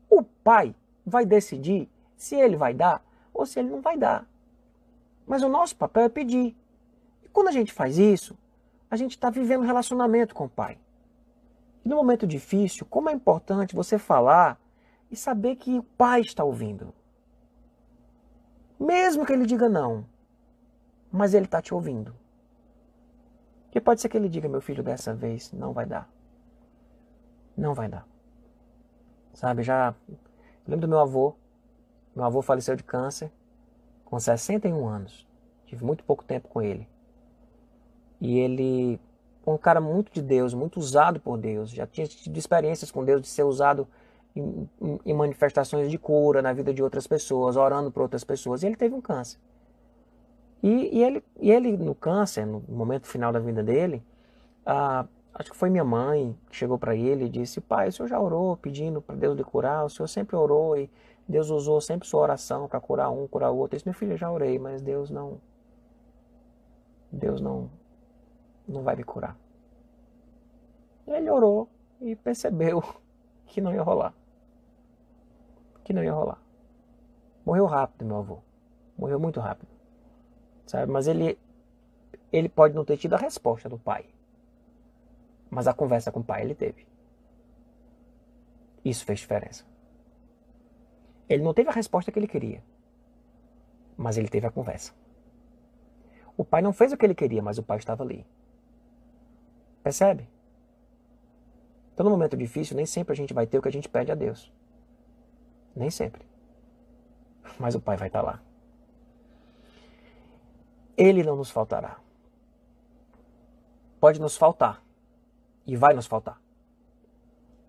[0.09, 4.29] O pai vai decidir se ele vai dar ou se ele não vai dar.
[5.27, 6.57] Mas o nosso papel é pedir.
[7.25, 8.39] E quando a gente faz isso,
[8.89, 10.79] a gente está vivendo um relacionamento com o Pai.
[11.85, 14.57] E no momento difícil, como é importante você falar
[15.11, 16.95] e saber que o Pai está ouvindo.
[18.79, 20.05] Mesmo que ele diga não,
[21.11, 22.15] mas ele está te ouvindo.
[23.65, 26.09] Porque pode ser que ele diga, meu filho, dessa vez não vai dar.
[27.57, 28.07] Não vai dar.
[29.33, 29.95] Sabe, já.
[30.67, 31.35] Lembro do meu avô.
[32.15, 33.33] Meu avô faleceu de câncer
[34.05, 35.27] com 61 anos.
[35.67, 36.89] Tive muito pouco tempo com ele.
[38.21, 39.01] E ele,
[39.45, 43.21] um cara muito de Deus, muito usado por Deus, já tinha tido experiências com Deus
[43.21, 43.89] de ser usado
[44.37, 48.63] em, manifestações de cura na vida de outras pessoas, orando por outras pessoas.
[48.63, 49.39] E ele teve um câncer.
[50.63, 54.03] E, e, ele, e ele, no câncer, no momento final da vida dele,
[54.65, 58.09] ah, acho que foi minha mãe que chegou para ele e disse: Pai, o senhor
[58.09, 59.85] já orou pedindo para Deus lhe curar?
[59.85, 60.91] O senhor sempre orou e
[61.29, 63.77] Deus usou sempre sua oração para curar um, curar o outro.
[63.77, 65.41] Esse meu filho, eu já orei, mas Deus não.
[67.13, 67.71] Deus não.
[68.67, 69.37] Não vai me curar.
[71.07, 71.69] Ele orou
[72.01, 72.83] e percebeu
[73.47, 74.15] que não ia rolar.
[75.85, 76.41] Que não ia rolar.
[77.45, 78.39] Morreu rápido, meu avô.
[78.97, 79.69] Morreu muito rápido.
[80.67, 80.91] Sabe?
[80.91, 81.39] Mas ele.
[82.33, 84.07] Ele pode não ter tido a resposta do pai.
[85.51, 86.87] Mas a conversa com o pai ele teve.
[88.85, 89.65] Isso fez diferença.
[91.29, 92.63] Ele não teve a resposta que ele queria,
[93.97, 94.93] mas ele teve a conversa.
[96.37, 98.27] O pai não fez o que ele queria, mas o pai estava ali.
[99.83, 100.29] Percebe?
[101.93, 104.11] Então, no momento difícil, nem sempre a gente vai ter o que a gente pede
[104.11, 104.53] a Deus.
[105.75, 106.25] Nem sempre.
[107.59, 108.41] Mas o Pai vai estar lá.
[110.97, 111.99] Ele não nos faltará.
[113.99, 114.83] Pode nos faltar.
[115.67, 116.41] E vai nos faltar.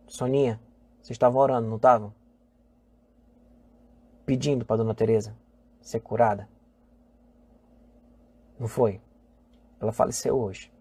[0.08, 0.62] Soninha,
[1.02, 2.14] você estava orando, não estava?
[4.26, 5.36] Pedindo para Dona Teresa
[5.82, 6.50] ser curada.
[8.60, 9.02] Não foi?
[9.80, 10.72] Ela faleceu hoje.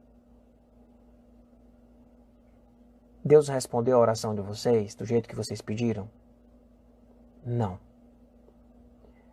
[3.25, 6.11] Deus respondeu a oração de vocês do jeito que vocês pediram?
[7.45, 7.79] Não.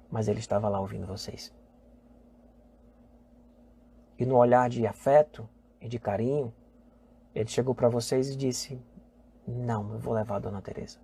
[0.10, 1.54] Mas Ele estava lá ouvindo vocês.
[4.20, 5.48] E no olhar de afeto
[5.80, 6.54] e de carinho,
[7.34, 8.80] Ele chegou para vocês e disse:
[9.48, 11.00] Não, eu vou levar a Dona Teresa.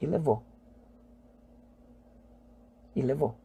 [0.00, 0.42] E levou.
[2.96, 3.36] E levou.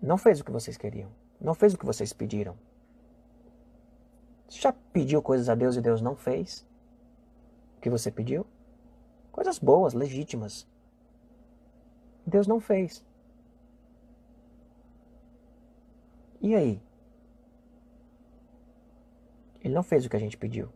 [0.00, 1.10] Não fez o que vocês queriam.
[1.40, 2.56] Não fez o que vocês pediram.
[4.48, 6.66] Você já pediu coisas a Deus e Deus não fez?
[7.78, 8.44] O que você pediu?
[9.30, 10.66] Coisas boas, legítimas.
[12.26, 13.04] Deus não fez.
[16.40, 16.80] E aí?
[19.62, 20.68] Ele não fez o que a gente pediu,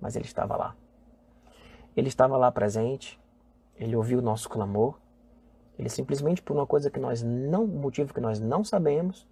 [0.00, 0.74] mas ele estava lá.
[1.94, 3.20] Ele estava lá presente,
[3.76, 4.98] ele ouviu o nosso clamor,
[5.78, 9.26] ele simplesmente por uma coisa que nós não, motivo que nós não sabemos,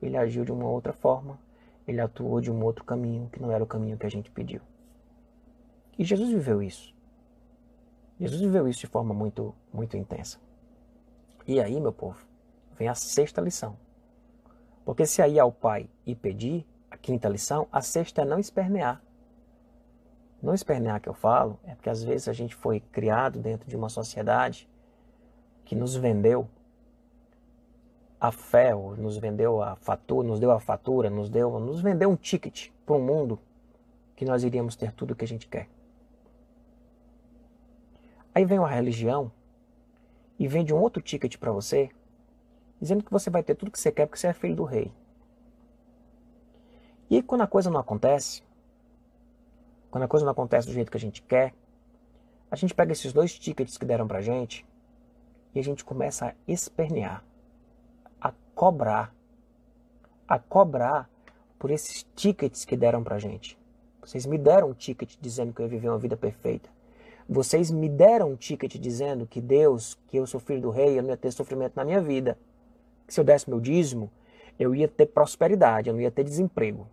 [0.00, 1.38] ele agiu de uma outra forma,
[1.86, 4.60] ele atuou de um outro caminho que não era o caminho que a gente pediu.
[5.98, 6.94] E Jesus viveu isso.
[8.18, 10.38] Jesus viveu isso de forma muito, muito intensa.
[11.46, 12.26] E aí, meu povo,
[12.76, 13.76] vem a sexta lição.
[14.84, 19.02] Porque se aí ao Pai e pedir, a quinta lição, a sexta é não espernear.
[20.42, 23.76] Não espernear que eu falo é porque às vezes a gente foi criado dentro de
[23.76, 24.68] uma sociedade
[25.64, 26.48] que nos vendeu
[28.20, 32.10] a fé, ou nos vendeu a fatura, nos deu a fatura, nos deu, nos vendeu
[32.10, 33.38] um ticket para um mundo
[34.14, 35.68] que nós iríamos ter tudo o que a gente quer.
[38.34, 39.30] Aí vem uma religião
[40.38, 41.90] e vende um outro ticket para você,
[42.80, 44.92] dizendo que você vai ter tudo que você quer porque você é filho do rei.
[47.08, 48.42] E aí, quando a coisa não acontece,
[49.90, 51.54] quando a coisa não acontece do jeito que a gente quer,
[52.50, 54.66] a gente pega esses dois tickets que deram pra gente
[55.54, 57.24] e a gente começa a espernear
[58.56, 59.14] cobrar,
[60.26, 61.10] a cobrar
[61.58, 63.56] por esses tickets que deram pra gente.
[64.00, 66.70] Vocês me deram um ticket dizendo que eu ia viver uma vida perfeita.
[67.28, 71.02] Vocês me deram um ticket dizendo que Deus, que eu sou filho do rei, eu
[71.02, 72.38] não ia ter sofrimento na minha vida.
[73.06, 74.10] Que se eu desse meu dízimo,
[74.58, 76.86] eu ia ter prosperidade, eu não ia ter desemprego.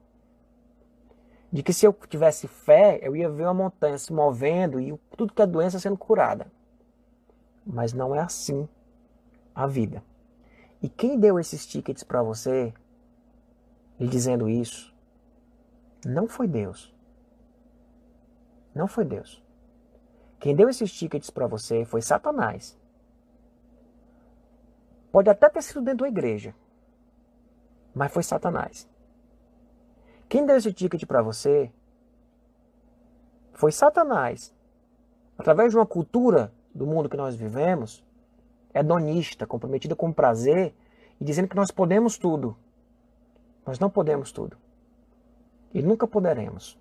[1.52, 5.34] De que se eu tivesse fé, eu ia ver uma montanha se movendo e tudo
[5.34, 6.48] que é doença sendo curada.
[7.64, 8.68] Mas não é assim
[9.54, 10.04] a vida.
[10.82, 12.74] E quem deu esses tickets para você,
[14.00, 14.92] lhe dizendo isso,
[16.04, 16.92] não foi Deus.
[18.74, 19.43] Não foi Deus.
[20.44, 22.78] Quem deu esses tickets para você foi Satanás.
[25.10, 26.54] Pode até ter sido dentro da igreja,
[27.96, 28.86] mas foi Satanás.
[30.28, 31.72] Quem deu esse ticket para você
[33.54, 34.54] foi Satanás.
[35.38, 38.04] Através de uma cultura do mundo que nós vivemos,
[38.74, 40.76] hedonista, comprometida com prazer
[41.22, 42.58] e dizendo que nós podemos tudo.
[43.66, 44.58] Nós não podemos tudo.
[45.74, 46.78] E nunca poderemos.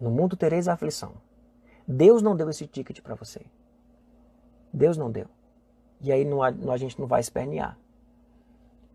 [0.00, 1.27] No mundo tereis aflição.
[1.90, 3.40] Deus não deu esse ticket para você.
[4.70, 5.26] Deus não deu.
[6.02, 7.78] E aí não, a gente não vai espernear.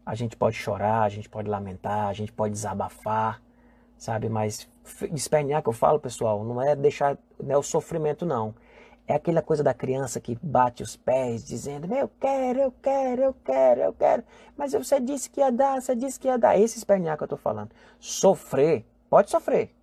[0.05, 3.41] A gente pode chorar, a gente pode lamentar, a gente pode desabafar,
[3.97, 4.29] sabe?
[4.29, 4.69] Mas
[5.11, 8.53] espernear que eu falo, pessoal, não é deixar né, o sofrimento, não.
[9.07, 13.35] É aquela coisa da criança que bate os pés dizendo: Eu quero, eu quero, eu
[13.43, 14.23] quero, eu quero.
[14.55, 16.57] Mas você disse que ia dar, você disse que ia dar.
[16.57, 17.71] Esse espernear que eu estou falando.
[17.99, 19.73] Sofrer, pode sofrer.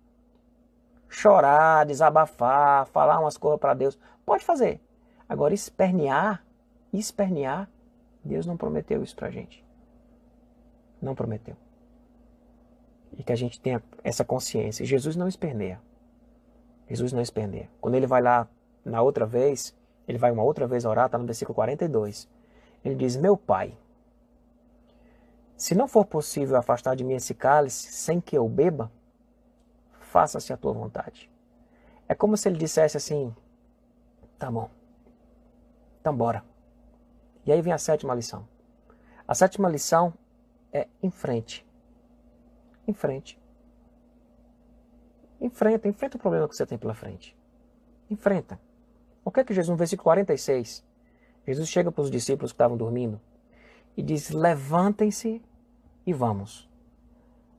[1.11, 4.79] Chorar, desabafar, falar umas coisas para Deus, pode fazer.
[5.27, 6.41] Agora, espernear,
[6.93, 7.69] espernear,
[8.23, 9.63] Deus não prometeu isso para a gente.
[11.01, 11.57] Não prometeu.
[13.17, 14.85] E que a gente tenha essa consciência.
[14.85, 15.81] Jesus não esperneia.
[16.89, 17.69] Jesus não esperneia.
[17.81, 18.47] Quando ele vai lá
[18.85, 19.75] na outra vez,
[20.07, 22.29] ele vai uma outra vez orar, está no versículo 42.
[22.85, 23.77] Ele diz: Meu pai,
[25.57, 28.89] se não for possível afastar de mim esse cálice sem que eu beba,
[30.11, 31.31] faça-se a tua vontade.
[32.07, 33.33] É como se ele dissesse assim:
[34.37, 34.69] Tá bom,
[35.99, 36.43] então bora.
[37.45, 38.47] E aí vem a sétima lição.
[39.27, 40.13] A sétima lição
[40.73, 41.65] é em frente.
[42.85, 43.39] Em frente.
[45.39, 47.35] Enfrenta, enfrenta o problema que você tem pela frente.
[48.09, 48.59] Enfrenta.
[49.23, 50.83] O que é que Jesus, no versículo 46,
[51.47, 53.19] Jesus chega para os discípulos que estavam dormindo
[53.95, 55.41] e diz: Levantem-se
[56.05, 56.69] e vamos.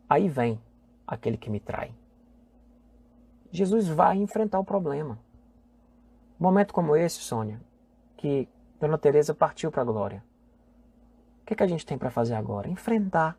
[0.08, 0.60] Aí vem
[1.06, 1.94] aquele que me trai.
[3.52, 5.18] Jesus vai enfrentar o problema.
[6.40, 7.60] Momento como esse, Sônia,
[8.16, 8.48] que
[8.80, 10.24] Dona Teresa partiu para a glória.
[11.42, 12.68] O que, que a gente tem para fazer agora?
[12.68, 13.36] Enfrentar.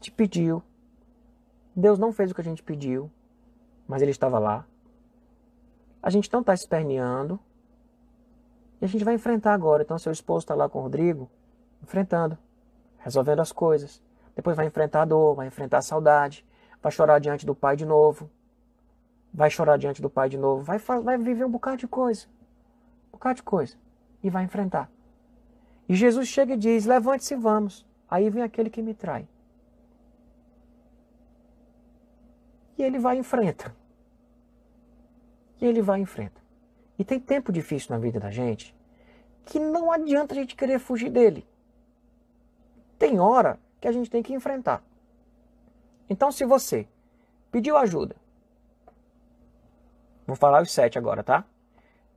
[0.00, 0.62] Te pediu.
[1.76, 3.10] Deus não fez o que a gente pediu,
[3.86, 4.64] mas Ele estava lá.
[6.02, 7.38] A gente não está esperneando.
[8.80, 9.82] E a gente vai enfrentar agora.
[9.82, 11.28] Então, seu esposo está lá com o Rodrigo,
[11.82, 12.38] enfrentando,
[12.98, 14.02] resolvendo as coisas.
[14.34, 16.46] Depois vai enfrentar a dor, vai enfrentar a saudade,
[16.82, 18.30] vai chorar diante do pai de novo.
[19.32, 20.62] Vai chorar diante do pai de novo.
[20.62, 22.26] Vai, vai viver um bocado de coisa.
[23.08, 23.76] Um bocado de coisa.
[24.22, 24.90] E vai enfrentar.
[25.88, 27.86] E Jesus chega e diz: Levante-se e vamos.
[28.10, 29.28] Aí vem aquele que me trai.
[32.76, 33.74] E ele vai e enfrenta.
[35.60, 36.40] E ele vai e enfrenta.
[36.98, 38.74] E tem tempo difícil na vida da gente
[39.48, 41.46] que não adianta a gente querer fugir dele.
[42.98, 44.82] Tem hora que a gente tem que enfrentar.
[46.08, 46.86] Então, se você
[47.50, 48.16] pediu ajuda,
[50.26, 51.44] vou falar os sete agora, tá?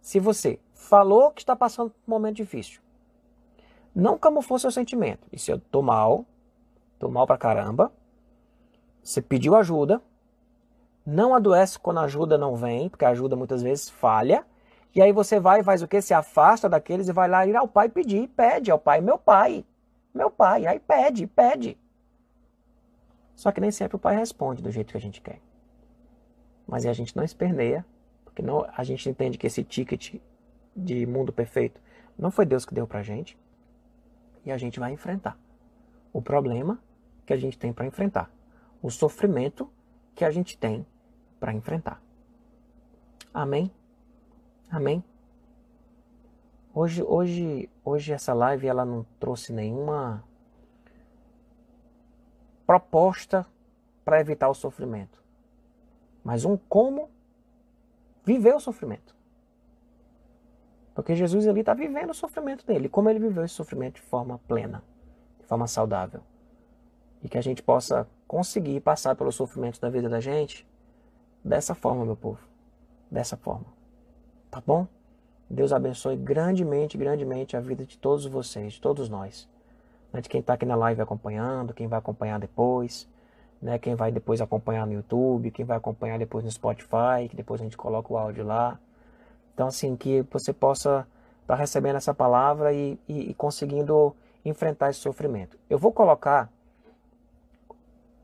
[0.01, 2.81] Se você falou que está passando por um momento difícil,
[3.93, 5.27] não camuflou seu sentimento.
[5.31, 6.25] E se eu tô mal,
[6.97, 7.91] tô mal pra caramba,
[9.03, 10.01] você pediu ajuda,
[11.05, 14.45] não adoece quando a ajuda não vem, porque a ajuda muitas vezes falha,
[14.93, 16.01] e aí você vai faz o que?
[16.01, 19.65] Se afasta daqueles e vai lá ir ao pai pedir, pede ao pai, meu pai,
[20.13, 21.77] meu pai, aí pede, pede.
[23.36, 25.39] Só que nem sempre o pai responde do jeito que a gente quer.
[26.67, 27.86] Mas a gente não esperneia,
[28.23, 30.15] porque não, a gente entende que esse ticket
[30.75, 31.82] de mundo perfeito
[32.17, 33.38] não foi Deus que deu pra gente.
[34.45, 35.38] E a gente vai enfrentar
[36.13, 36.79] o problema
[37.25, 38.32] que a gente tem para enfrentar,
[38.82, 39.69] o sofrimento
[40.15, 40.86] que a gente tem
[41.39, 42.01] para enfrentar.
[43.34, 43.71] Amém?
[44.69, 45.03] Amém?
[46.73, 50.23] Hoje, hoje, hoje essa live ela não trouxe nenhuma
[52.72, 53.45] proposta
[54.05, 55.22] para evitar o sofrimento,
[56.24, 57.09] mas um como
[58.24, 59.13] viver o sofrimento.
[60.95, 64.39] Porque Jesus ali está vivendo o sofrimento dele, como ele viveu esse sofrimento de forma
[64.47, 64.82] plena,
[65.41, 66.22] de forma saudável.
[67.22, 70.65] E que a gente possa conseguir passar pelos sofrimentos da vida da gente
[71.43, 72.39] dessa forma, meu povo.
[73.11, 73.65] Dessa forma.
[74.49, 74.88] Tá bom?
[75.49, 79.49] Deus abençoe grandemente, grandemente a vida de todos vocês, de todos nós.
[80.12, 80.22] Né?
[80.22, 83.07] De quem está aqui na live acompanhando, quem vai acompanhar depois,
[83.62, 83.78] né?
[83.80, 87.64] quem vai depois acompanhar no YouTube, quem vai acompanhar depois no Spotify, que depois a
[87.64, 88.80] gente coloca o áudio lá.
[89.53, 91.07] Então, assim, que você possa
[91.41, 95.57] estar tá recebendo essa palavra e, e, e conseguindo enfrentar esse sofrimento.
[95.70, 96.49] Eu vou colocar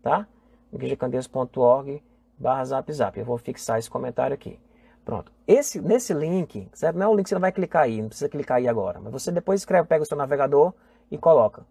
[0.00, 0.28] tá?
[0.72, 2.00] igrejacandeias.org
[2.38, 3.18] barra zap zap.
[3.18, 4.60] Eu vou fixar esse comentário aqui.
[5.04, 5.32] Pronto.
[5.48, 6.96] Esse, nesse link, certo?
[6.96, 9.00] não é um link que você não vai clicar aí, não precisa clicar aí agora,
[9.00, 10.72] mas você depois escreve, pega o seu navegador
[11.10, 11.66] e coloca.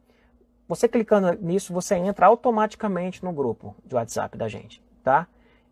[0.68, 5.30] Você clicando nisso, você entra automaticamente no grupo de WhatsApp da gente, tá?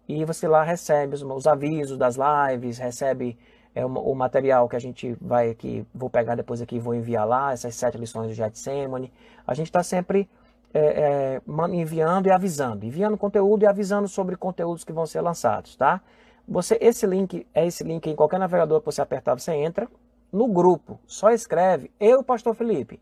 [0.08, 3.38] E você lá recebe os, os avisos das lives, recebe
[3.74, 6.94] é, o, o, material que a gente vai aqui, vou pegar depois aqui e vou
[6.94, 9.12] enviar lá, essas sete lições do Getsemane.
[9.48, 10.30] A gente está sempre
[10.74, 11.42] é, é,
[11.72, 16.02] enviando e avisando, enviando conteúdo e avisando sobre conteúdos que vão ser lançados, tá?
[16.48, 19.88] Você, esse link é esse link em qualquer navegador que você apertar, você entra
[20.32, 23.00] no grupo, só escreve eu, Pastor Felipe.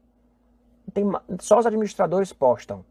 [0.93, 1.05] Tem,
[1.39, 2.83] só os administradores postam.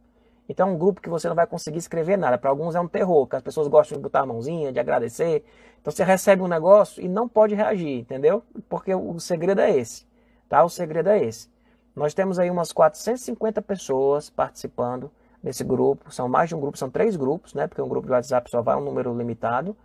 [0.51, 2.37] Então é um grupo que você não vai conseguir escrever nada.
[2.37, 5.45] Para alguns é um terror, que as pessoas gostam de botar a mãozinha, de agradecer.
[5.81, 8.43] Então você recebe um negócio e não pode reagir, entendeu?
[8.69, 10.05] Porque o segredo é esse,
[10.49, 10.65] tá?
[10.65, 11.49] O segredo é esse.
[11.95, 15.09] Nós temos aí umas 450 pessoas participando
[15.41, 16.13] desse grupo.
[16.13, 17.69] São mais de um grupo, são três grupos, né?
[17.69, 19.77] Porque um grupo de WhatsApp só vai um número limitado.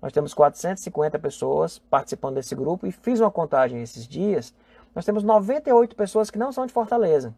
[0.00, 4.54] Nós temos 450 pessoas participando desse grupo e fiz uma contagem esses dias.
[4.94, 7.34] Nós temos 98 pessoas que não são de Fortaleza.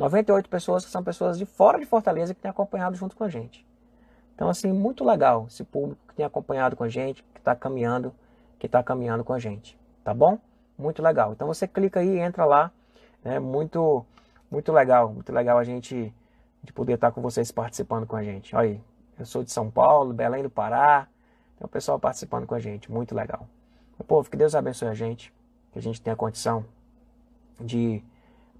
[0.00, 3.28] 98 pessoas que são pessoas de fora de Fortaleza que têm acompanhado junto com a
[3.28, 3.66] gente.
[4.34, 8.10] Então, assim, muito legal esse público que tem acompanhado com a gente, que está caminhando,
[8.58, 9.78] que está caminhando com a gente.
[10.02, 10.38] Tá bom?
[10.78, 11.32] Muito legal.
[11.32, 12.72] Então você clica aí, entra lá.
[13.22, 14.02] É muito,
[14.50, 16.14] muito legal, muito legal a gente
[16.62, 18.56] de poder estar com vocês participando com a gente.
[18.56, 18.80] Olha aí,
[19.18, 21.06] eu sou de São Paulo, Belém do Pará.
[21.58, 23.46] Tem o pessoal participando com a gente, muito legal.
[23.98, 25.30] Meu povo, que Deus abençoe a gente,
[25.70, 26.64] que a gente tenha condição
[27.60, 28.02] de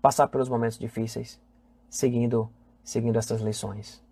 [0.01, 1.40] passar pelos momentos difíceis,
[1.88, 2.51] seguindo,
[2.82, 4.03] seguindo essas lições.